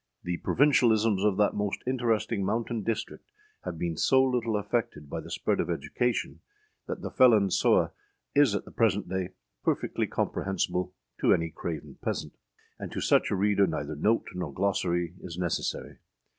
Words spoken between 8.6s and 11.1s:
the present day perfectly comprehensible